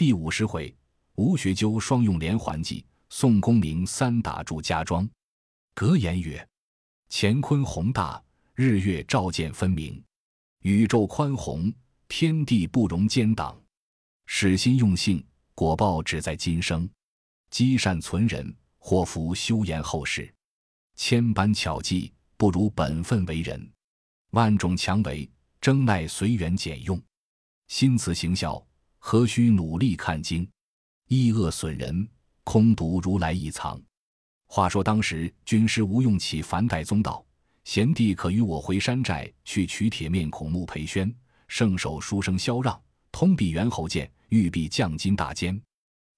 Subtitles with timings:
[0.00, 0.74] 第五十回，
[1.16, 5.06] 吴学究双用连环计，宋公明三打祝家庄。
[5.74, 6.48] 格言曰：
[7.10, 8.24] 乾坤宏大，
[8.54, 10.02] 日月照见分明；
[10.60, 11.70] 宇宙宽宏，
[12.08, 13.62] 天地不容奸党。
[14.24, 15.22] 使心用性，
[15.54, 16.88] 果报只在今生。
[17.50, 20.34] 积善存仁，祸福休延后世。
[20.96, 23.60] 千般巧计，不如本分为人；
[24.30, 25.30] 万种强为，
[25.60, 26.98] 争奈随缘简用。
[27.68, 28.66] 心慈行孝，
[29.02, 30.48] 何须努力看经？
[31.08, 32.06] 抑恶损人，
[32.44, 33.80] 空读如来一藏。
[34.46, 37.24] 话说当时军师吴用启凡代宗道
[37.64, 41.12] ：“贤弟可与我回山寨去取铁面孔目裴宣，
[41.48, 45.60] 圣手书生萧让，通臂猿猴剑，玉臂降金大坚。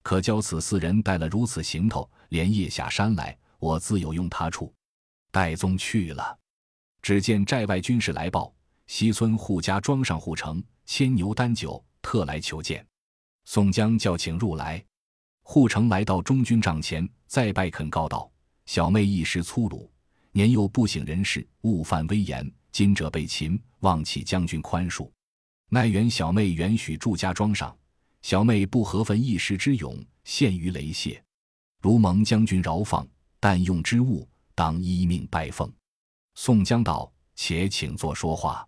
[0.02, 4.74] 可教此四人带了如此行头，连夜下山来，我自有用他处。”
[5.33, 6.36] 岱宗去了。
[7.00, 8.52] 只见寨外军士来报：
[8.88, 12.87] 西村户家庄上护城牵牛担酒，特来求见。
[13.45, 14.84] 宋江叫请入来。
[15.42, 18.31] 护城来到中军帐前，再拜恳告道
[18.67, 19.91] ：“小妹一时粗鲁，
[20.31, 25.11] 年幼不省人事，误犯威严，今者被擒，望启将军宽恕。
[25.69, 27.77] 奈原小妹原许祝家庄上，
[28.22, 31.22] 小妹不合分一时之勇，陷于雷泄。
[31.81, 33.06] 如蒙将军饶放，
[33.41, 35.70] 但用之物，当依命拜奉。”
[36.34, 38.66] 宋江道：“且请坐说话。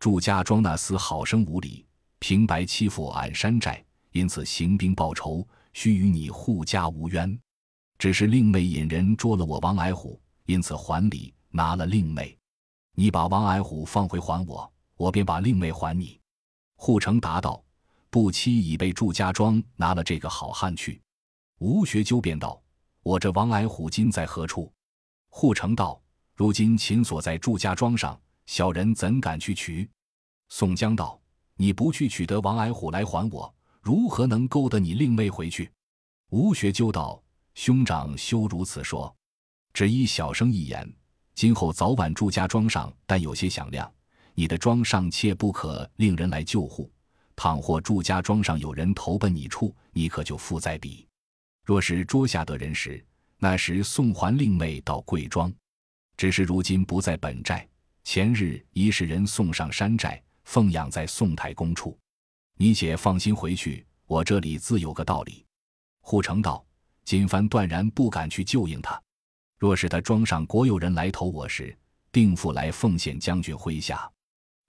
[0.00, 1.85] 祝家庄那厮好生无礼，
[2.28, 7.38] 平白欺负俺山寨，因此行兵报仇。”须与你护家无冤，
[7.98, 12.36] 只是令妹引人捉了我王矮虎，因此还礼，拿了令妹。
[12.96, 16.20] 你把王矮虎放回还我，我便把令妹还你。
[16.74, 17.62] 护城答道
[18.10, 21.00] ：“不期已被祝家庄拿了这个好汉去。”
[21.60, 22.60] 吴学究便道
[23.04, 24.72] ：“我这王矮虎今在何处？”
[25.30, 26.02] 护城道
[26.34, 29.88] ：“如今秦锁在祝家庄上，小人怎敢去取？”
[30.50, 31.20] 宋江道
[31.56, 35.70] ：“你不去取得王矮虎来还我？”如何能勾得你令妹回去？
[36.30, 37.22] 吴学究道
[37.54, 39.14] ：“兄长休如此说，
[39.72, 40.92] 只依小生一言，
[41.36, 43.88] 今后早晚祝家庄上但有些响亮，
[44.34, 46.90] 你的庄上切不可令人来救护。
[47.36, 51.06] 倘或祝家庄上有人投奔你处，你可就负在彼。
[51.64, 53.04] 若是捉下得人时，
[53.38, 55.52] 那时送还令妹到贵庄。
[56.16, 57.68] 只是如今不在本寨，
[58.02, 61.96] 前日已使人送上山寨，奉养在宋太公处。”
[62.58, 65.44] 你且放心回去，我这里自有个道理。
[66.00, 66.64] 护城道
[67.04, 68.98] ：“金帆断然不敢去救应他。
[69.58, 71.76] 若是他庄上国有人来投我时，
[72.10, 74.10] 定复来奉献将军麾下。”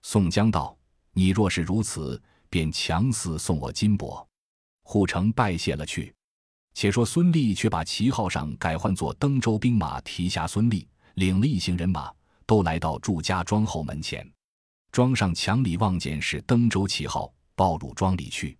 [0.02, 0.76] 宋江道
[1.12, 4.22] ：“你若是如此，便强似送我金帛。”
[4.84, 6.14] 护城拜谢了去。
[6.74, 12.12] 且说孙立却把旗号上改换作登州兵马提辖孙立，领了一行人马，
[12.46, 14.30] 都来到祝家庄后门前。
[14.92, 17.32] 庄上墙里望见是登州旗号。
[17.58, 18.56] 报入庄里去。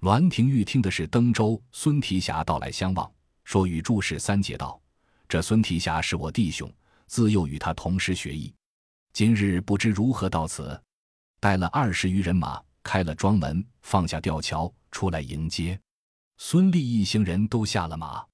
[0.00, 3.08] 栾廷玉听的是登州孙提辖到来相望，
[3.44, 4.82] 说与祝氏三姐道
[5.28, 6.68] ：“这孙提辖是我弟兄，
[7.06, 8.52] 自幼与他同师学艺，
[9.12, 10.76] 今日不知如何到此。”
[11.38, 15.78] 带了二十余人马，开了庄门，放下吊桥，出来迎接。
[16.38, 18.26] 孙立一行人都下了马，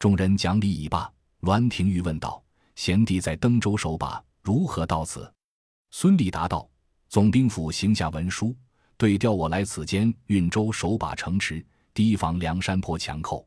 [0.00, 1.08] 众人讲礼已罢。
[1.42, 2.42] 栾廷玉问道
[2.74, 5.32] ：“贤弟在登州守把，如何到此？”
[5.92, 6.68] 孙立答道
[7.08, 8.54] ：“总兵府行下文书。”
[8.96, 13.46] 对调我来此间运州守把城池，提防梁山坡强寇。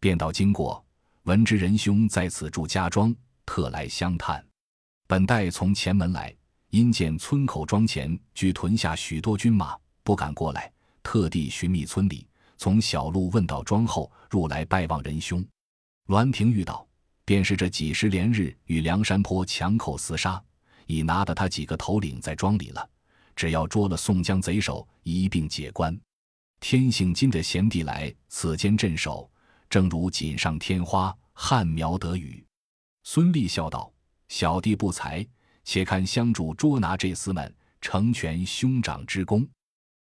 [0.00, 0.82] 便道经过，
[1.24, 3.14] 闻知仁兄在此住家庄，
[3.44, 4.42] 特来相探。
[5.06, 6.34] 本待从前门来，
[6.70, 10.72] 因见村口庄前聚屯下许多军马，不敢过来，
[11.02, 12.26] 特地寻觅村里，
[12.56, 15.44] 从小路问到庄后，入来拜望仁兄。
[16.06, 16.88] 栾廷玉道：
[17.26, 20.42] 便是这几十连日与梁山坡强寇厮杀，
[20.88, 22.90] 已拿得他几个头领在庄里了。
[23.36, 25.96] 只要捉了宋江贼首，一并解关。
[26.58, 29.30] 天性金的贤弟来此间镇守，
[29.70, 32.44] 正如锦上添花，旱苗得雨。
[33.04, 33.92] 孙立笑道
[34.26, 35.24] ：“小弟不才，
[35.62, 39.46] 且看乡主捉拿这厮们，成全兄长之功。”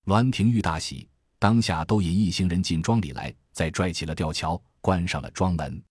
[0.06, 1.08] 栾廷玉大喜，
[1.40, 5.82] 当下都引一行人进庄里来，再拽起了吊桥，关上了庄门。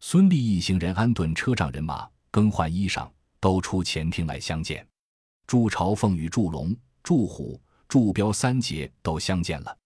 [0.00, 3.10] 孙立一行人安顿车仗人马，更换衣裳，
[3.40, 4.86] 都出前厅来相见。
[5.46, 9.78] 祝朝凤与祝龙、祝虎、祝彪三杰都相见了，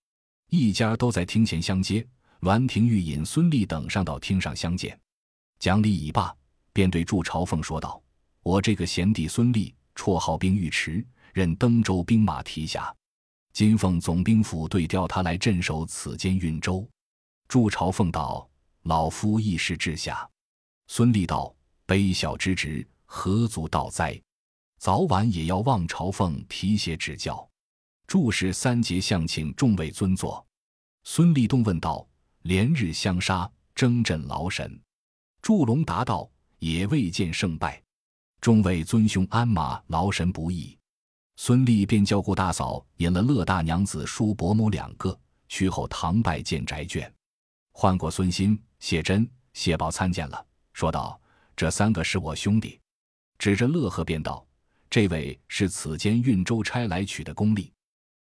[0.49, 2.07] 一家都在厅前相接。
[2.41, 4.99] 栾廷玉引孙立等上到厅上相见，
[5.61, 6.35] 讲礼已罢，
[6.73, 8.03] 便对祝朝凤说道
[8.43, 12.93] ：“我这个贤弟孙立，绰号兵尉迟，任登州兵马提辖，
[13.53, 16.85] 今奉总兵府对调他来镇守此间运州。”
[17.47, 18.51] 祝朝凤道
[18.83, 20.29] ：“老夫一时至下。”
[20.89, 21.55] 孙立道
[21.87, 24.19] ：“卑小之职，何足道哉？”
[24.81, 27.49] 早晚也要望朝奉提携指教，
[28.07, 30.45] 祝氏三杰相请众位尊坐。
[31.05, 32.05] 孙立东问道
[32.43, 34.81] ：“连日相杀，征阵劳神。”
[35.41, 36.29] 祝龙答道
[36.59, 37.81] ：“也未见胜败，
[38.41, 40.77] 众位尊兄鞍马劳神不已。”
[41.37, 45.17] 孙立便叫顾大嫂引了乐大娘子、叔伯母两个
[45.49, 47.09] 去后堂拜见宅眷，
[47.71, 51.21] 换过孙新、谢珍、谢宝参见了，说道
[51.55, 52.79] ：“这三个是我兄弟。”
[53.43, 54.47] 指着乐和便道
[54.89, 57.73] ：“这位是此间运州差来取的功力。”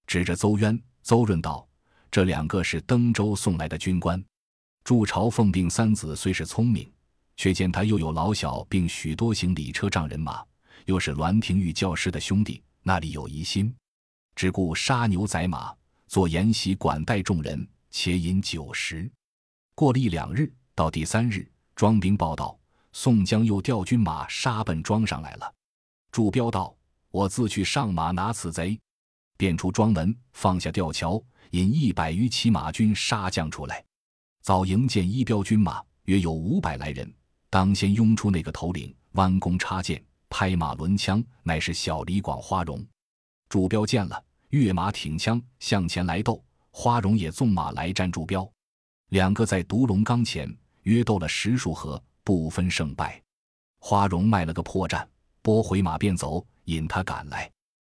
[0.06, 1.68] 指着邹渊、邹润道
[2.08, 4.24] ：“这两个是登州送来的军官。”
[4.84, 6.88] 祝朝奉并三子虽是聪明。
[7.36, 10.44] 却见他又有老小，并许多行李车仗人马，
[10.86, 13.74] 又是栾廷玉教师的兄弟，那里有疑心？
[14.36, 15.74] 只顾杀牛宰马，
[16.06, 19.10] 做筵席管待众人，且饮酒食。
[19.74, 22.57] 过了一两日，到第三日，庄兵报道，
[23.00, 25.54] 宋江又调军马杀奔庄上来了。
[26.10, 26.76] 祝彪道
[27.12, 28.76] ：“我自去上马拿此贼。”
[29.38, 31.22] 便出庄门，放下吊桥，
[31.52, 33.84] 引一百余骑马军杀将出来，
[34.42, 37.08] 早迎见一彪军马，约有五百来人。
[37.48, 42.84] 当先拥出那个头领，弯弓插箭，拍马抡枪，乃是小李广花荣。
[43.48, 48.50] 祝彪见了，跃马挺枪向前来斗，花荣也纵马来战祝彪。
[49.10, 50.52] 两个在独龙冈前
[50.82, 53.22] 约斗了十数合，不分胜败。
[53.80, 55.02] 花荣卖了个破绽，
[55.40, 57.50] 拨回马便走，引他赶来。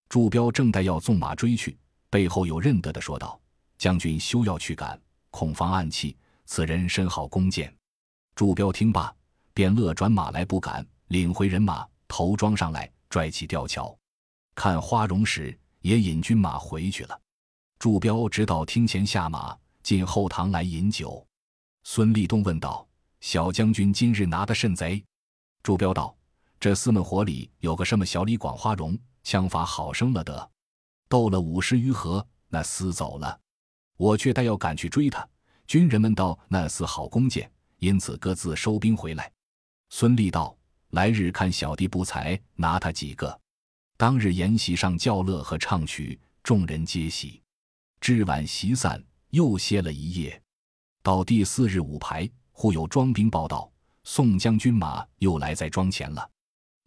[0.07, 1.75] 祝彪正待要纵马追去，
[2.11, 3.41] 背后有认得的说道
[3.79, 6.15] ：“将军休要去赶，恐防暗器。
[6.45, 7.75] 此人身好弓箭。”
[8.37, 9.11] 祝彪听罢。
[9.55, 13.97] 便勒转马来，不敢领回人马，头装上来，拽起吊桥。
[14.55, 17.19] 看花荣时，也引军马回去了。
[17.79, 21.27] 祝彪直到厅前下马，进后堂来饮酒。
[21.85, 22.87] 孙立东问道
[23.21, 25.05] ：“小将军今日拿的甚贼？”
[25.63, 26.17] 朱标道
[26.61, 30.51] ：“这四门火里有个什么小李广花荣，枪法好生了得，
[31.09, 33.39] 斗了五十余合，那厮走了。
[33.97, 35.29] 我却待要赶去追他。
[35.67, 39.31] 军人们道那厮好弓箭，因此各自收兵回来。”
[39.91, 40.57] 孙立道
[40.91, 43.39] ：“来日看小弟不才，拿他几个。”
[43.99, 47.43] 当日筵席上叫乐和唱曲，众人皆喜。
[48.01, 50.41] 至晚席散，又歇了一夜。
[51.03, 53.71] 到第四日午牌，忽有庄兵报道：
[54.03, 56.29] 宋将军马又来在庄前了。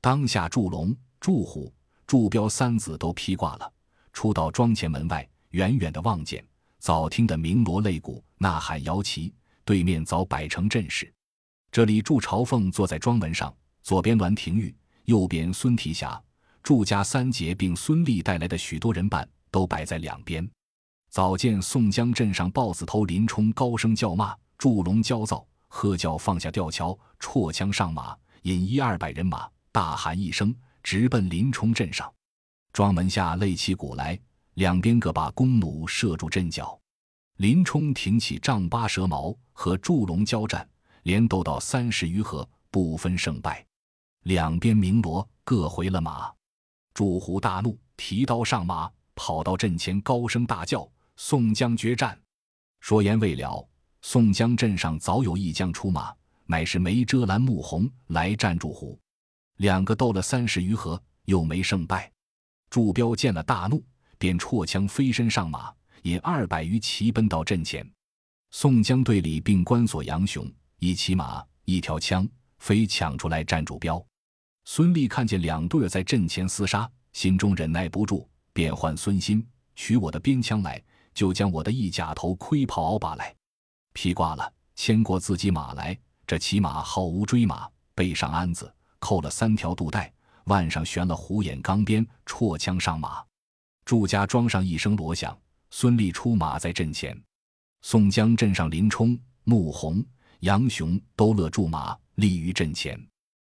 [0.01, 1.73] 当下祝龙、祝虎、
[2.05, 3.71] 祝彪三子都披挂了，
[4.11, 6.45] 出到庄前门外，远远的望见，
[6.79, 9.33] 早听得鸣锣擂鼓、呐喊摇旗，
[9.63, 11.09] 对面早摆成阵势。
[11.71, 14.75] 这里祝朝奉坐在庄门上，左边栾廷玉，
[15.05, 16.21] 右边孙提辖，
[16.61, 20.45] 祝家三杰并孙立带来的许多人伴都摆在两边。
[21.09, 30.53] 早见宋江镇上豹子头林冲高声叫骂，祝龙焦躁，喝叫放下吊桥，绰枪上马，引一二百人马，大喊一声，
[30.83, 32.13] 直奔林冲镇上。
[32.73, 34.19] 庄门下擂起鼓来，
[34.55, 36.77] 两边各把弓弩射住阵脚。
[37.37, 40.67] 林冲挺起丈八蛇矛和祝龙交战。
[41.03, 43.65] 连斗到三十余合，不分胜败，
[44.23, 46.31] 两边鸣锣，各回了马。
[46.93, 52.21] 祝虎大怒，提刀上马，跑到阵前，高声大叫：“宋江决战！”
[52.81, 53.67] 说言未了，
[54.01, 56.13] 宋江阵上早有一将出马，
[56.45, 58.99] 乃是梅遮拦穆弘来战祝虎。
[59.57, 62.11] 两个斗了三十余合，又没胜败。
[62.69, 63.83] 祝彪见了大怒，
[64.17, 65.71] 便绰枪飞身上马，
[66.03, 67.87] 引二百余骑奔到阵前。
[68.49, 70.51] 宋江队里并关索杨雄。
[70.79, 74.03] 一骑马，一条枪，非抢出来战祝彪。
[74.65, 79.45] 孙立看见两队在阵前厮杀，心中忍耐不住，便唤孙新
[79.75, 80.81] 取我的鞭枪来，
[81.13, 83.35] 就将我的一甲头盔袍把来，
[83.93, 85.97] 披挂了，牵过自己马来。
[86.25, 90.13] 这骑马好无追马，背上鞍子，扣了三条肚带，
[90.45, 93.23] 腕上悬了虎眼钢鞭，绰枪上马。
[93.85, 95.37] 祝家庄上一声锣响，
[95.69, 97.19] 孙立出马在阵前。
[97.81, 100.03] 宋江镇上林冲、穆弘。
[100.41, 102.99] 杨雄都勒住马，立于阵前。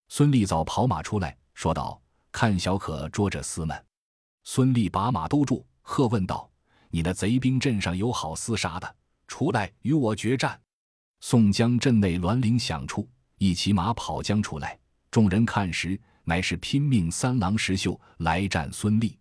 [0.09, 1.99] 孙立早跑马出来，说道
[2.31, 3.85] ：“看小可捉着厮们。”
[4.45, 6.51] 孙立把马兜住，喝问道
[6.91, 10.61] ：“你那贼兵阵上有好厮杀的，出来与我决战！”
[11.21, 14.79] 宋江阵内銮铃响处，一骑马跑将出来。
[15.11, 19.19] 众人看时，乃是拼命三郎石秀来战孙立。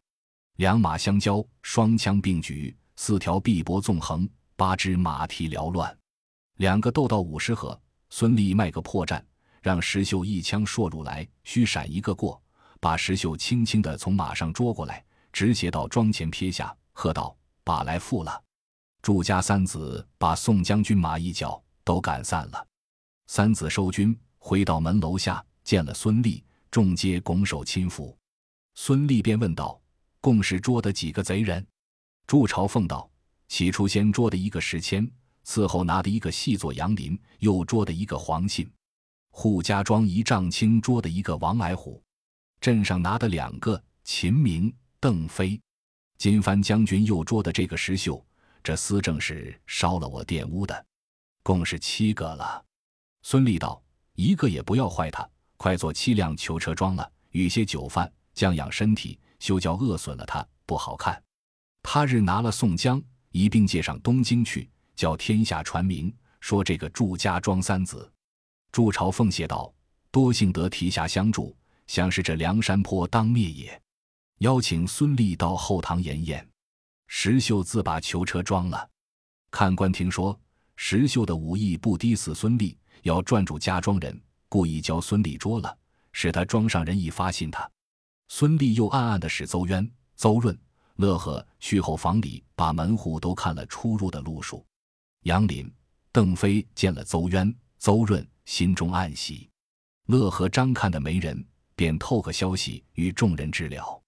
[0.57, 5.95] 两马相交，双枪并举，四条臂膊纵横，八只马蹄缭乱。
[6.57, 7.79] 两个斗到五十合，
[8.09, 9.23] 孙立卖个破绽，
[9.61, 12.41] 让石秀一枪搠入来，须闪一个过，
[12.79, 18.42] 把石秀轻轻的从马上捉过来，直斜到庄前撇下，喝道：“把来付了！”
[19.03, 22.67] 祝家三子把宋将军马一脚，都赶散了。
[23.27, 26.41] 三子收军，回到门楼下，见了孙立，
[26.71, 28.17] 众皆拱手亲服。
[28.75, 29.77] 孙立便问道
[30.21, 31.67] ：“共是捉的几个贼人？”
[32.25, 33.11] 祝朝奉道
[33.49, 35.05] ：“起初先捉的一个石签，
[35.45, 38.71] 伺候拿的一个细作杨林，又捉的一个黄信。
[39.33, 42.01] 扈家庄一丈青捉的一个王矮虎，
[42.61, 45.59] 镇上拿的两个秦明、邓飞。
[46.17, 48.25] 金帆将军又捉的这个石秀，
[48.63, 50.85] 这厮正是烧了我店屋的，
[51.43, 52.63] 共是七个了。
[53.21, 53.83] 孙立道
[54.15, 61.21] ：“一个也不要坏他，快做七辆囚车装了，与些酒饭，降养身体，休教饿损了他，不好看。
[61.81, 68.09] 他日拿了宋江一并借上东京去，叫天下传名，说这个祝家庄三子。”
[68.71, 69.73] 祝朝奉谢道
[70.09, 71.55] ：“多幸得提辖相助，
[71.87, 73.81] 想是这梁山坡当灭也。”
[74.39, 76.47] 邀请孙立到后堂演演。
[77.15, 78.89] 石秀自把囚车装了。
[79.51, 80.37] 看官听说
[80.75, 85.77] 石秀的武艺不低似孙立，要转住家庄人，故意教孙立捉了，
[86.11, 87.69] 使他庄上人一发信他。
[88.29, 90.59] 孙立又暗暗的使邹渊、邹润、
[90.95, 94.65] 乐和去后房里，把门户都看了出入的路数。
[95.21, 95.71] 杨林、
[96.11, 99.47] 邓飞见了邹渊、邹润，心中暗喜。
[100.07, 104.01] 乐和、张看的没人，便透个消息与众人知了。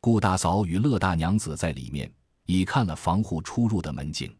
[0.00, 2.10] 顾大嫂与乐大娘子在里面
[2.46, 4.34] 已看了防护出入的门径，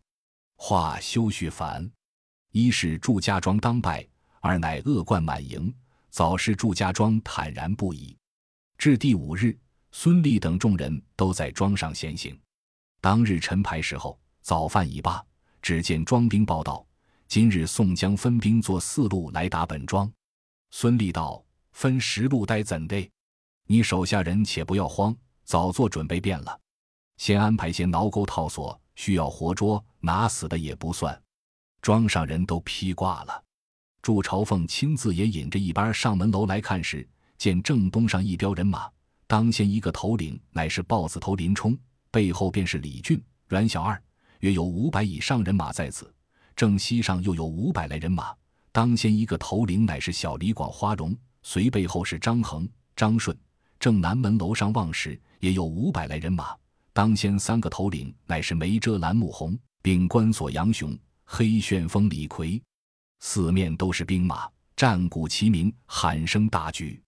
[0.57, 1.91] 话休叙烦。
[2.51, 4.07] 一是祝家庄当败，
[4.41, 5.75] 二乃恶贯满盈，
[6.11, 8.17] 早是祝家庄坦然不已。
[8.79, 9.57] 至第五日，
[9.93, 12.39] 孙立等众人都在庄上闲行。
[13.01, 15.25] 当日晨牌时候，早饭已罢，
[15.63, 16.87] 只见庄兵报道：
[17.27, 20.11] 今日宋江分兵做四路来打本庄。
[20.71, 23.11] 孙立道：“分十路待怎的？
[23.67, 26.59] 你手下人且不要慌。”早做准备便了，
[27.17, 31.21] 先安排些挠钩套索，需要活捉拿死的也不算。
[31.81, 33.45] 庄上人都披挂了。
[34.03, 38.91] 祝朝奉亲自也引着一班上门楼来看时，见正东上一彪人马，
[39.27, 41.77] 当先一个头领乃是豹子头林冲，
[42.11, 44.03] 背后便是李俊、阮小二，
[44.41, 46.13] 约有五百以上人马在此。
[46.57, 48.35] 正西上又有五百来人马，
[48.73, 53.37] 当先一个头领乃是小李广花荣，随背后是张衡、张顺。
[53.79, 55.21] 正南门楼上望时。
[55.41, 56.57] 也有五百来人马，
[56.95, 62.63] 当先三个头领乃是梅遮拦穆红，并关索杨雄、黑旋风李逵，
[63.19, 67.03] 四面都是兵马，战鼓齐鸣，喊声大举。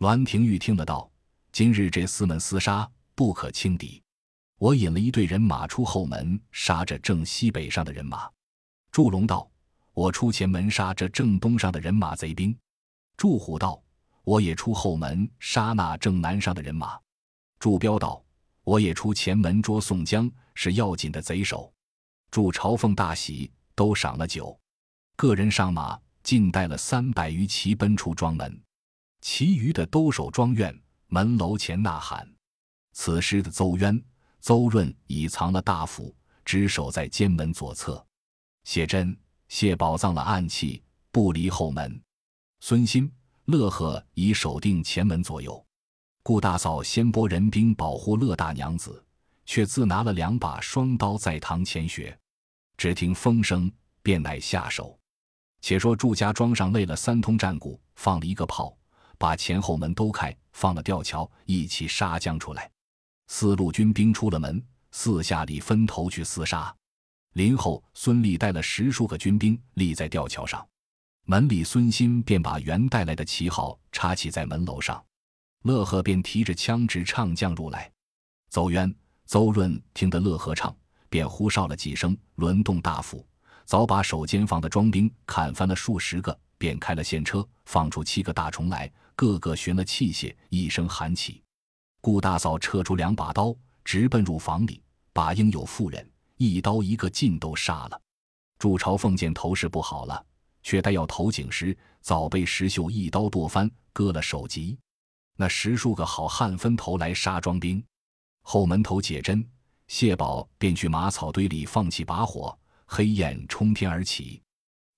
[0.00, 1.10] 栾廷玉听得到，
[1.50, 4.02] 今日这四门厮杀不可轻敌，
[4.58, 8.28] 我引了一队人马出后门杀这正西北上的人马。
[8.90, 9.50] 祝龙道
[9.94, 12.54] ：“我出前门杀这正东上的人马贼兵。”
[13.16, 13.82] 祝虎道
[14.24, 16.98] ：“我也出后门杀那正南上的人马。”
[17.58, 18.22] 祝彪道
[18.64, 21.72] ：“我也出前门捉宋江，是要紧的贼首。”
[22.30, 24.58] 祝朝奉大喜，都赏了酒，
[25.16, 28.62] 个人上马，尽带了三百余骑奔出庄门，
[29.20, 30.74] 其余的都守庄院
[31.08, 32.26] 门楼前呐喊。
[32.94, 34.02] 此时的邹渊、
[34.40, 36.14] 邹润已藏了大斧，
[36.44, 38.02] 只守在监门左侧。
[38.64, 39.14] 谢珍、
[39.48, 42.00] 谢宝藏了暗器，不离后门。
[42.60, 43.12] 孙新、
[43.44, 45.62] 乐贺已守定前门左右。
[46.24, 49.04] 顾大嫂先拨人兵保护乐大娘子，
[49.44, 52.16] 却自拿了两把双刀在堂前学。
[52.76, 53.70] 只听风声，
[54.02, 54.96] 便乃下手。
[55.60, 58.76] 且说祝家庄上擂了三通战鼓，放了一个炮，
[59.18, 62.70] 把前后门都开，放了吊桥，一起杀将出来。
[63.26, 66.72] 四路军兵出了门，四下里分头去厮杀。
[67.32, 70.64] 林后孙立带了十数个军兵立在吊桥上，
[71.24, 75.04] 门里孙新便把原带来的旗号插起在门楼上。
[75.62, 77.90] 乐和便提着枪直唱将入来，
[78.50, 78.92] 邹渊、
[79.26, 80.74] 邹润听得乐和唱，
[81.08, 83.24] 便呼哨了几声，轮动大斧，
[83.64, 91.40] 早把守间房的庄兵砍翻了数十个，便开了现车，放出七个大虫来，个个寻了器械，一声喊起。
[92.00, 93.54] 顾大嫂撤出两把刀，
[93.84, 98.00] 直奔入房里，把应有妇人一刀一个尽都杀了。
[98.58, 100.26] 祝朝奉见头势不好了，
[100.64, 104.76] 却待要投井时，早被石秀一刀剁翻，割了首级。
[105.36, 107.82] 那十数个好汉分头来杀庄兵，
[108.42, 109.44] 后门头解针，
[109.88, 114.40] 谢宝便去马草堆里放起把火，黑焰冲天而起。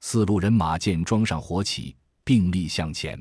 [0.00, 3.18] 四路人马见庄上火起，并力向前。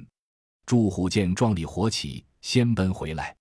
[0.65, 3.35] 祝虎见庄里火起，先奔回来。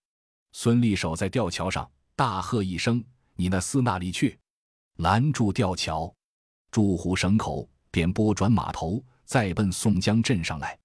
[0.52, 3.02] 孙立守在吊桥上，大喝一声
[3.34, 4.38] ：“你那厮那里去？
[4.96, 6.12] 拦住吊桥！”
[6.70, 10.78] 祝虎绳口，便拨转马头，再奔宋江镇上来。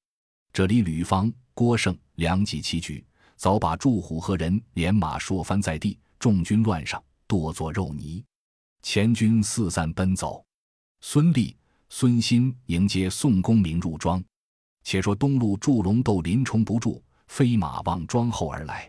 [0.51, 1.31] 这里吕方。
[1.53, 3.03] 郭盛两骑齐举，
[3.35, 8.23] 早把祝虎和人连马说翻在地，众军乱上，剁作肉泥。
[8.83, 10.45] 前军四散奔走，
[11.01, 11.57] 孙立、
[11.89, 14.23] 孙新迎接宋公明入庄。
[14.83, 18.87] 且说东路祝龙斗林冲不住，飞马望庄后而来，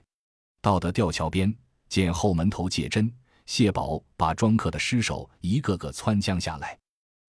[0.60, 1.50] 到得吊桥边，
[1.88, 3.10] 见后门头解针，
[3.46, 6.78] 谢宝把庄客的尸首一个个窜将下来。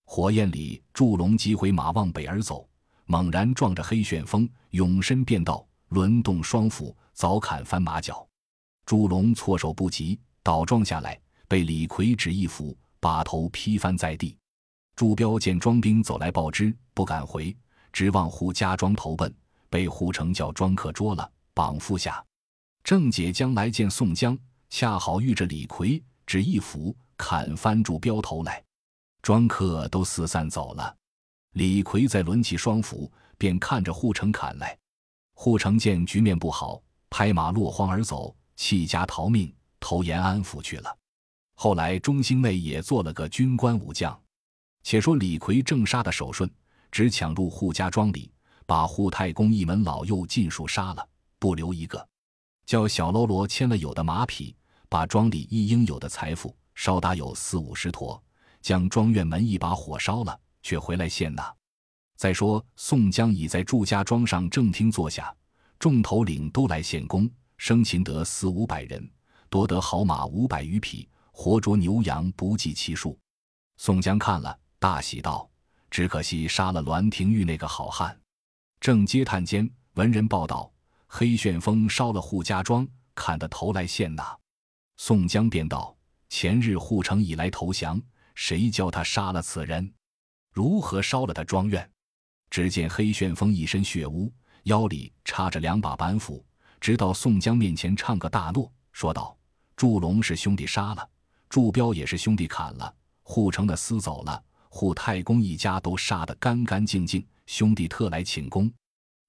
[0.05, 2.68] 火焰里，祝龙急回马往北而走，
[3.11, 8.23] 猛然撞着黑旋风，永身变道，轮动双斧，早砍翻马脚。
[8.85, 14.37] 祝龙措手不及，倒撞下来，被李逵只一斧把头劈翻在地。
[14.95, 17.57] 祝彪见庄兵走来报知，不敢回，
[17.91, 19.33] 直往胡家庄投奔，
[19.71, 22.23] 被胡成叫庄客捉了，绑缚下。
[22.83, 24.37] 郑解将来见宋江，
[24.69, 25.99] 恰好遇着李逵。
[26.27, 28.63] 只一斧砍翻住镖头来，
[29.23, 30.95] 庄客都四散走了。
[31.53, 34.77] 李逵再抡起双斧，便看着护城砍来。
[35.34, 40.96] 护城见局面不好，拍马落荒而走，弃家逃命，投延安府去了。
[41.56, 44.18] 后来中兴内也做了个军官武将。
[44.84, 46.50] 且说李逵正杀的手顺，
[46.91, 48.32] 只抢入扈家庄里，
[48.65, 52.08] 把扈太公一门老幼尽数杀了，不留一个，
[52.65, 54.56] 叫小喽啰牵了有的马匹。
[54.88, 58.20] 把庄里一应有的财富烧打有四五十坨，
[58.60, 61.51] 将庄院门一把火烧了，却回来献纳。
[62.15, 65.35] 再说宋江已在祝家庄上正厅坐下，
[65.79, 69.09] 众头领都来献功，生擒得四五百人，
[69.49, 73.17] 夺得好马五百余匹，活捉牛羊不计其数。
[73.77, 75.49] 宋江看了，大喜道
[75.89, 78.15] ：“只可惜杀了栾廷玉那个好汉。”
[78.79, 80.71] 正接叹间，闻人报道：
[81.07, 84.38] 黑旋风烧了扈家庄，砍得头来献纳。
[84.97, 85.97] 宋江便道
[86.29, 87.99] ：“前日护城以来投降，
[88.35, 89.91] 谁教他杀了此人？
[90.51, 91.89] 如何烧了他庄院？”
[92.50, 96.44] 只见黑旋风一身血污，腰里插着两把板斧，
[96.79, 99.38] 直到宋江面前唱个大诺，说道
[99.77, 101.10] ：“祝龙是兄弟杀了，
[101.48, 108.72] 祝彪也是兄弟砍了，护城的私走了，护太公一家都杀得干干净净，兄弟特来请功。”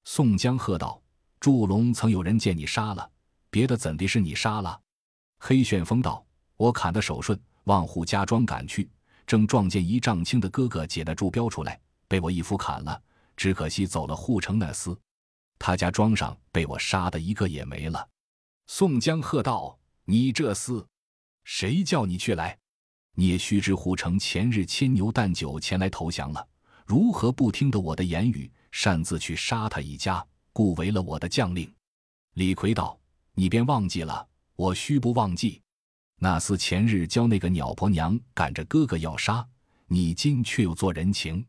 [0.05, 1.01] 宋江喝道
[1.39, 3.11] ：“祝龙曾有人见你杀了，
[3.51, 4.81] 别的怎地是你杀了？”
[5.39, 6.25] 黑旋风道
[6.57, 8.89] ：“我砍的手顺，往扈家庄赶去，
[9.31, 13.01] 正撞见一丈青的哥哥解了祝彪出来，被我一斧砍了。
[13.37, 14.99] 只可惜走了护城那厮，
[15.57, 18.09] 他家庄上被我杀的一个也没了。”
[18.67, 20.85] 宋江喝道：“你这厮，
[21.45, 22.59] 谁叫你去来？
[23.15, 26.45] 你也须知护城前日牵牛担酒前来投降了，
[26.85, 31.73] 如何不听得我的言语，擅自去杀他一家，故违了我的将令？”
[32.35, 32.99] 李逵道
[33.35, 34.27] ：“你便忘记了。”
[34.59, 35.63] 我须不忘记，
[36.23, 39.47] 那厮前日教那个鸟婆娘赶着哥哥要杀
[39.87, 41.45] 你，今却又做人情，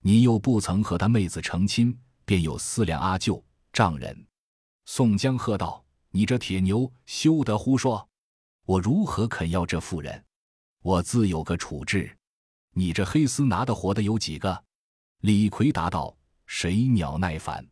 [0.00, 4.26] 你又不曾和他妹子成亲，便有思量阿舅丈人。
[4.86, 8.08] 宋江喝道：“你这铁牛，休得胡说！
[8.64, 10.24] 我如何肯要这妇人？
[10.82, 12.16] 我自有个处置。
[12.72, 14.64] 你这黑丝拿的活的有几个？”
[15.20, 17.66] 李逵答道：“谁鸟耐烦，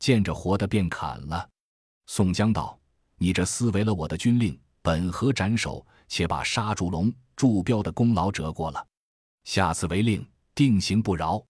[0.00, 1.48] 见着活的便砍了。”
[2.06, 2.76] 宋江道。
[3.18, 8.86] 你这厮违了我的军令，本合斩首，且把杀祝龙、祝彪的功劳折过了。
[9.42, 11.44] 下次违令，定刑不饶。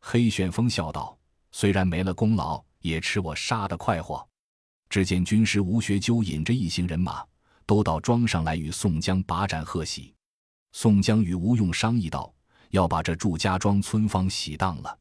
[0.00, 1.18] 黑旋风笑道
[1.50, 4.28] ：“虽然没了功劳，也吃我杀的快活。”
[4.90, 7.24] 只见军师吴学究引着一行人马，
[7.64, 10.12] 都到庄上来与宋江把盏贺喜。
[10.72, 12.30] 宋江与吴用商议道
[12.68, 14.98] ：“要把这祝家庄村坊洗荡了。”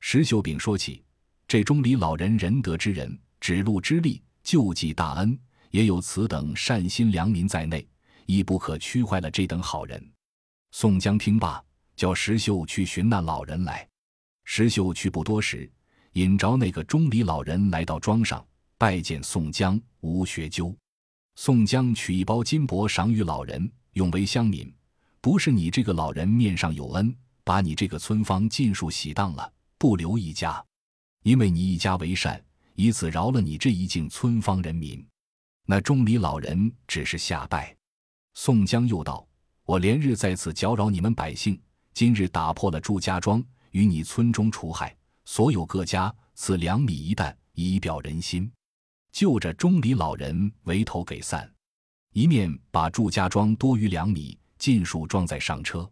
[0.00, 1.04] 石秀炳说起
[1.46, 5.38] ：“这钟离老人仁德之人，指路之力，救济大恩。”
[5.70, 7.86] 也有此等善心良民在内，
[8.26, 10.12] 亦不可屈坏了这等好人。
[10.72, 11.62] 宋江听罢，
[11.96, 13.88] 叫石秀去寻那老人来。
[14.44, 15.70] 石秀去不多时，
[16.12, 20.74] 引着那个钟离老人来到庄上，拜见宋江、吴学究。
[21.36, 24.72] 宋江取一包金帛赏与老人，永为乡民。
[25.20, 30.64] 不是你这个老人面上有恩，把你这个村坊尽数洗荡了，不留一家，
[31.24, 32.42] 因为你一家为善，
[32.74, 35.04] 以此饶了你这一境村坊人民。
[35.70, 37.76] 那钟离老人只是下拜，
[38.32, 39.28] 宋江又道
[39.66, 41.60] ：“我连日在此搅扰你们百姓，
[41.92, 48.50] 今日打破了祝家庄，与你村中除害，所有各家赐两米一担，以表人心。
[49.12, 51.46] 就着钟离老人为头给散，
[52.14, 55.86] 一面把祝家庄多余两米尽数装载上车，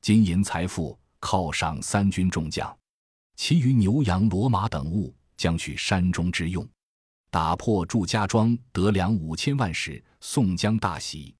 [0.00, 2.74] 金银财富犒赏三军众将，
[3.36, 6.66] 其余牛羊骡马等物将去山中之用。”
[7.30, 11.32] 打破祝家庄得粮五千万时，宋江大喜，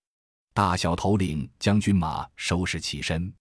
[0.55, 3.33] 大小头领将军马收拾起身，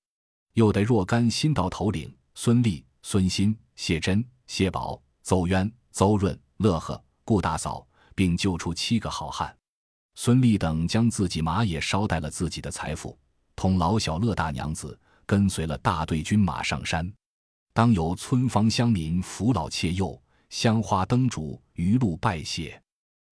[0.54, 7.86] 又得若干新到头领孙立、孙新、谢珍、谢宝、邹渊、邹润、乐呵、顾大嫂，
[8.16, 9.56] 并救出七个好汉。
[10.16, 13.16] 孙立等将自己马也捎带了自己的财富，
[13.56, 17.14] 同老小乐大娘子跟随了大队军马上山。
[17.74, 20.20] 当有村坊乡民扶老携幼。
[20.50, 22.82] 香花灯烛，余路拜谢。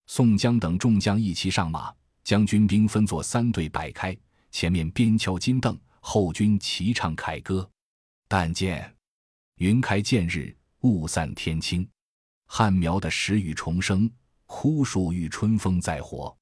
[0.05, 4.15] 宋江等众将一齐上马，将军兵分作三队摆开，
[4.51, 7.69] 前面边敲金镫，后军齐唱凯歌。
[8.27, 8.95] 但见
[9.55, 11.87] 云开见日，雾散天清。
[12.45, 14.09] 汉苗的时雨重生，
[14.45, 16.35] 枯树遇春风再活。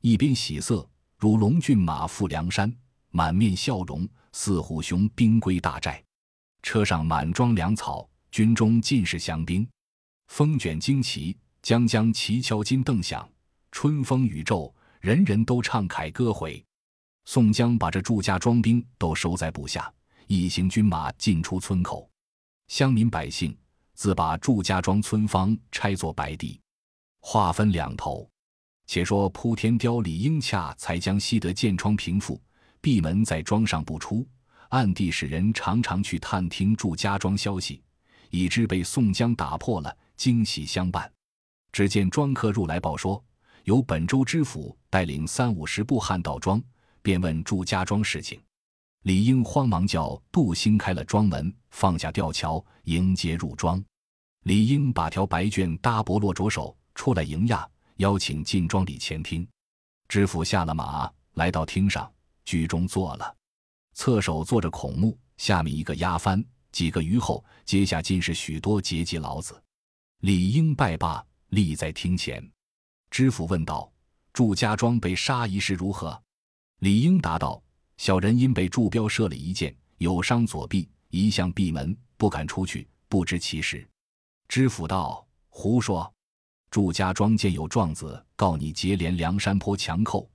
[0.00, 2.74] 一边喜色，如龙骏马赴梁山，
[3.10, 6.02] 满面笑容，似虎熊兵归大寨。
[6.62, 9.68] 车上满装粮草，军中尽是降兵。
[10.36, 13.24] 风卷旌旗，将将齐敲金镫响。
[13.70, 16.60] 春风雨骤，人人都唱凯歌回。
[17.24, 19.88] 宋江把这祝家庄兵都收在部下，
[20.26, 22.10] 一行军马进出村口，
[22.66, 23.56] 乡民百姓
[23.94, 26.60] 自把祝家庄村坊拆作白地，
[27.20, 28.28] 划分两头。
[28.88, 32.42] 且说扑天雕李应洽才将西德箭窗平复，
[32.80, 34.26] 闭门在庄上不出，
[34.70, 37.80] 暗地使人常常去探听祝家庄消息，
[38.30, 41.10] 已知被宋江打破了，惊喜相伴。
[41.72, 43.22] 只见庄客入来报说。
[43.64, 46.62] 由本州知府带领三五十部汉到庄，
[47.00, 48.38] 便问祝家庄事情。
[49.04, 53.82] 李应慌忙叫杜兴开了庄门，放下吊桥，迎接入庄。
[54.42, 59.48] 李应把条白绢搭脖落着手，出来迎迓，邀请进庄里前厅。
[60.08, 62.12] 知府下了马，来到厅上，
[62.44, 63.34] 居中坐了，
[63.94, 69.58] 侧手坐着孔目，下面一个押番，几个余后，阶下尽是许多节级老子。
[70.24, 72.42] 李应拜罢，立在厅前。
[73.10, 73.92] 知府问道
[74.32, 76.18] ：“祝家庄被杀一事如何？”
[76.80, 77.62] 李应答道
[77.98, 83.86] ：“小人因被祝彪射了一箭，有伤左臂，一向闭门，不敢出去，不知其事。”
[84.48, 86.10] 知府道：“胡说！
[86.70, 90.26] 祝家庄见有状子告你接连梁山坡强寇，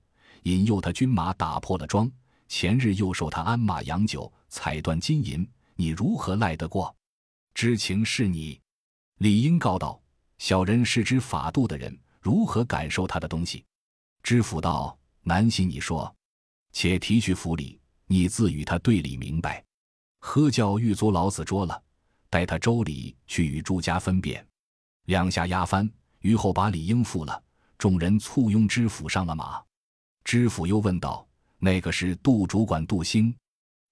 [0.44, 2.08] 引诱他军马打破了庄，
[2.46, 6.94] 前日又受他鞍马洋酒，踩断金银，你如何赖得过？
[7.54, 8.60] 知情是你。”
[9.20, 10.00] 李应告道
[10.40, 13.62] ：“小人是知法度的人。”如何感受他的东西？
[14.22, 16.14] 知府道：“南信，你说，
[16.72, 19.62] 且提去府里，你自与他对理明白。
[20.20, 21.82] 喝教狱卒老子捉了，
[22.30, 24.46] 带他周礼去与朱家分辨。”
[25.04, 27.42] 两下押翻，于后把李应付了。
[27.76, 29.62] 众人簇拥知府上了马。
[30.24, 31.28] 知府又问道
[31.60, 33.34] ：“那个是杜主管杜兴？”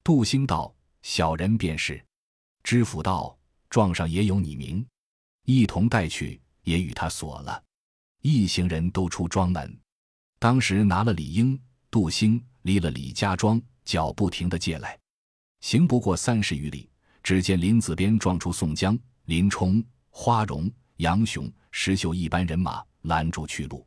[0.03, 2.03] 杜兴道：“小人便是。”
[2.65, 3.37] 知府道
[3.69, 4.87] ：“状上也有你名，
[5.51, 7.65] 一同带去，也与他锁了。”
[8.21, 9.81] 一行人都出庄门，
[10.39, 11.59] 当时拿了李英、
[11.91, 14.99] 杜兴，离了李家庄，脚不停的借来，
[15.61, 16.91] 行不过三十余里，
[17.23, 23.87] 只见林子边撞出宋江、林冲、花荣、杨雄、石秀一班人马拦住去路。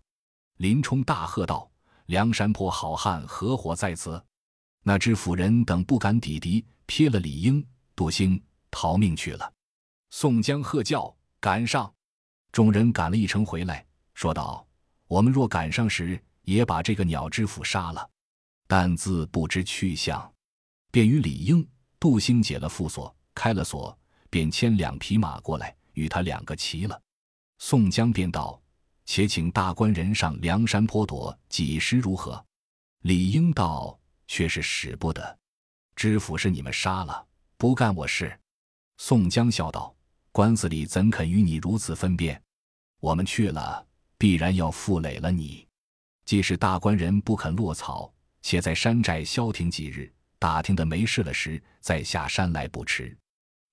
[0.58, 1.70] 林冲大喝道
[2.08, 4.20] ：“梁山泊好汉合伙在此！”
[4.82, 7.64] 那知府人等不敢抵敌，撇了李英、
[7.96, 9.54] 杜兴，逃命去了。
[10.10, 11.94] 宋江喝叫：“赶上！”
[12.54, 13.86] 众人赶了一程回来。
[14.14, 14.66] 说道
[15.08, 18.10] ：“我们若赶上时，也把这个鸟知府杀了，
[18.68, 20.34] 但自不知去向。”
[20.92, 21.68] 便与李应、
[22.00, 23.98] 杜兴解了缚锁，开了锁，
[24.30, 27.02] 便牵两匹马过来，与他两个骑了。
[27.60, 28.62] 宋江便道
[29.06, 32.46] ：“且请大官人上梁山坡躲几时如何？”
[33.04, 35.40] 李应道：“却是使不得，
[35.96, 37.26] 知府是你们杀了，
[37.56, 38.38] 不干我事。”
[38.98, 39.96] 宋江笑道
[40.32, 42.42] ：“官司里怎肯与你如此分辨？
[43.00, 43.86] 我们去了。”
[44.22, 45.68] 必然要负累了你，
[46.26, 48.14] 既是大官人不肯落草，
[48.44, 53.18] 且在山寨消停几日，打听的没事了时，再下山来不迟。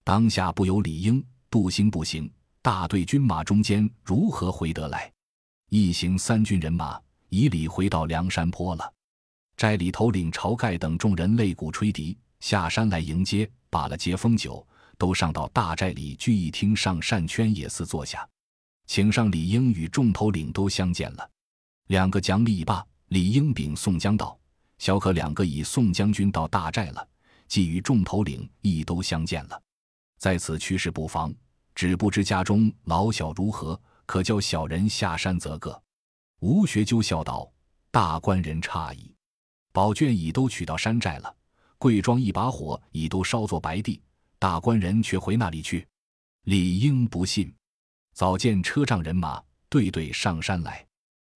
[0.05, 5.13] 当下不由李应、杜兴不行，大队军马中间如何回得来？
[5.69, 8.91] 一行三军人马以礼回到梁山坡了。
[9.55, 14.67] 寨里头领晁盖等众人擂鼓吹笛，下山来迎接，把了接风酒，
[14.99, 18.29] 都上到大寨里聚义厅上善圈野寺坐下。
[18.87, 21.31] 请上李英与众头领都相见了，
[21.89, 24.39] 两个讲礼罢，李应禀宋江道
[24.79, 27.07] ：“小可两个以宋将军到大寨了，
[27.47, 29.63] 既与众头领亦都相见了，
[30.19, 31.35] 在此去势不妨，
[31.75, 35.83] 只不知家中老小如何，可叫小人下山则个。”
[36.41, 37.53] 吴学究笑道
[37.93, 39.15] ：“大官人诧异，
[39.71, 41.37] 宝卷已都取到山寨了，
[41.77, 44.01] 贵庄一把火已都烧作白地，
[44.39, 45.87] 大官人却回那里去？”
[46.45, 47.53] 李英不信。
[48.15, 50.85] 早见车仗人马对对上山来，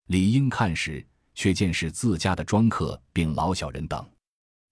[0.06, 4.04] 李英看时，却见是自家的庄客并老小人等。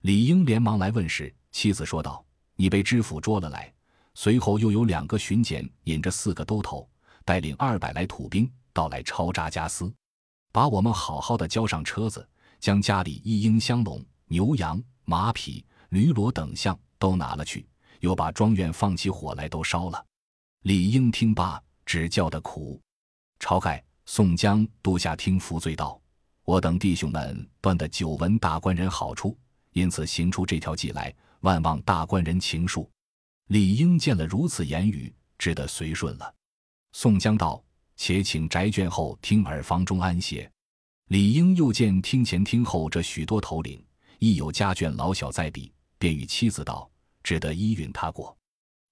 [0.01, 2.25] 李英连忙来问时，妻子说道
[2.57, 3.73] ：“你被知府捉了来，
[4.15, 6.89] 随后又有两个巡检引着四个兜头，
[7.25, 9.93] 带领二百来土兵到来抄扎家私，
[10.51, 17.65] 把我们好好的交上车子，将家里一应香笼、牛羊、马匹、驴骡等项都拿了去，
[18.01, 20.05] 又把庄院放起火来都烧了。”
[20.63, 21.63] 李应听罢。
[21.87, 22.81] 只叫得苦，
[23.41, 26.01] 晁盖、宋江都下听服罪道
[26.47, 29.37] ：“我等弟兄们断的久闻大官人好处，
[29.73, 32.89] 因此行出这条计来，万望大官人情恕。
[33.49, 36.33] 李应见了如此言语，只得随顺了。
[36.93, 37.61] 宋江道
[37.97, 40.49] ：“且请宅眷后听耳房中安歇。”
[41.11, 43.85] 李应又见厅前厅后这许多头领，
[44.21, 46.89] 亦有家眷老小在彼，便与妻子道
[47.23, 48.37] ：“只得依允他过。”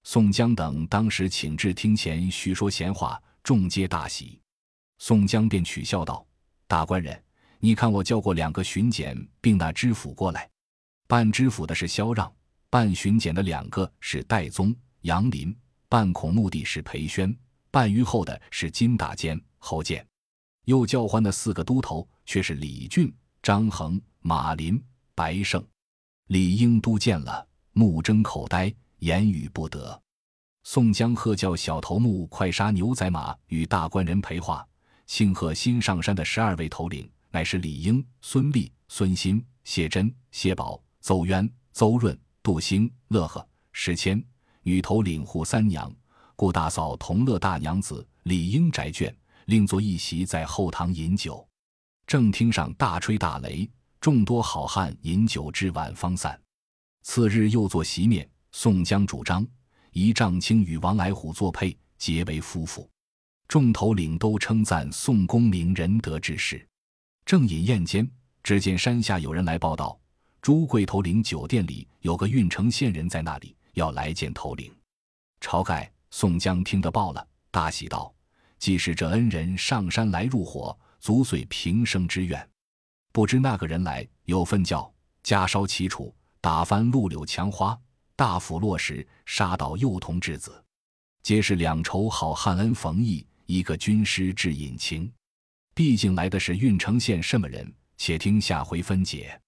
[0.03, 4.39] 宋江等当时请至厅前叙说闲话，众皆大喜。
[4.97, 6.25] 宋江便取笑道
[6.67, 7.21] ：“大官人，
[7.59, 10.49] 你看我叫过两个巡检，并那知府过来。
[11.07, 12.31] 办知府的是萧让，
[12.69, 15.55] 办巡检的两个是戴宗、杨林，
[15.87, 17.35] 办孔目的是裴宣，
[17.71, 20.05] 办虞后的是金大坚、侯健。
[20.65, 24.81] 又叫唤的四个都头，却是李俊、张衡、马林、
[25.15, 25.65] 白胜。
[26.27, 30.01] 李应都见了，目睁口呆，言语不得。
[30.63, 34.65] 宋江喝叫小头目快杀牛仔马，与大官人陪话。
[35.07, 44.23] 庆贺新上山的十二位头领，乃是李应、孙立、孙新、谢真、谢宝、邹渊、邹润、杜兴、乐呵、石谦。
[44.61, 45.91] 女头领扈三娘、
[46.35, 49.11] 顾大嫂、同乐大娘子、李应宅眷，
[49.45, 51.47] 另坐一席在后堂饮酒。
[52.05, 53.67] 正厅上大吹大擂，
[54.01, 56.39] 众多好汉饮酒至晚方散。
[57.11, 59.43] 次日又做席面，宋江主张
[59.93, 62.87] 一丈青与王来虎作配，结为夫妇。
[63.47, 66.63] 众头领都称赞宋公明仁德之士。
[67.25, 68.07] 正饮宴间，
[68.43, 69.99] 只见山下有人来报道：
[70.39, 74.71] 朱贵头领酒店里有个郓城县人在那里，要来见头领。
[75.41, 78.13] 晁盖、宋江听得报了，大喜道
[78.59, 82.47] ：“既是这恩人上山来入伙，足遂平生之愿。
[83.11, 84.93] 不知那个人来，有份教
[85.23, 87.77] 家烧齐楚，打翻陆柳墙花，
[88.15, 90.63] 大斧落石，杀倒幼童稚子，
[91.21, 95.11] 皆是两仇好汉恩逢义。”一个军师致隐情，
[95.73, 97.73] 毕竟来的是郓城县什么人？
[97.97, 99.41] 且听下回分解。